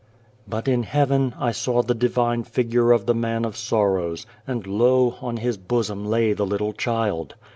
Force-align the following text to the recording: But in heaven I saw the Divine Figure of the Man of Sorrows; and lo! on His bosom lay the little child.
But 0.47 0.67
in 0.67 0.81
heaven 0.81 1.35
I 1.39 1.51
saw 1.51 1.83
the 1.83 1.93
Divine 1.93 2.41
Figure 2.41 2.91
of 2.91 3.05
the 3.05 3.13
Man 3.13 3.45
of 3.45 3.55
Sorrows; 3.55 4.25
and 4.47 4.65
lo! 4.65 5.13
on 5.21 5.37
His 5.37 5.57
bosom 5.57 6.07
lay 6.07 6.33
the 6.33 6.43
little 6.43 6.73
child. 6.73 7.35